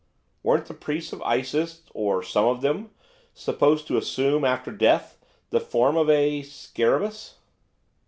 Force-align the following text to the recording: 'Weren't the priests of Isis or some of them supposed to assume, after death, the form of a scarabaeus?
'Weren't 0.41 0.65
the 0.65 0.73
priests 0.73 1.13
of 1.13 1.21
Isis 1.21 1.83
or 1.93 2.23
some 2.23 2.45
of 2.45 2.61
them 2.61 2.89
supposed 3.35 3.85
to 3.85 3.97
assume, 3.99 4.43
after 4.43 4.71
death, 4.71 5.19
the 5.51 5.59
form 5.59 5.95
of 5.95 6.09
a 6.09 6.41
scarabaeus? 6.41 7.35